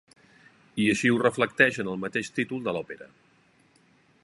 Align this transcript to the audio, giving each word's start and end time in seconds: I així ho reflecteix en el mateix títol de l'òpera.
I 0.85 0.87
així 0.93 1.11
ho 1.15 1.19
reflecteix 1.23 1.77
en 1.83 1.91
el 1.93 2.01
mateix 2.05 2.33
títol 2.39 2.65
de 2.69 2.75
l'òpera. 2.79 3.11